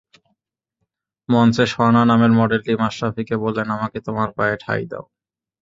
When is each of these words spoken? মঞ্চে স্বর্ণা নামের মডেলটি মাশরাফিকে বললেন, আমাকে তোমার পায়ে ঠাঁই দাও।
মঞ্চে 1.29 1.63
স্বর্ণা 1.73 2.03
নামের 2.09 2.31
মডেলটি 2.39 2.71
মাশরাফিকে 2.81 3.35
বললেন, 3.43 3.67
আমাকে 3.77 3.97
তোমার 4.07 4.29
পায়ে 4.37 4.55
ঠাঁই 4.63 4.83
দাও। 4.91 5.05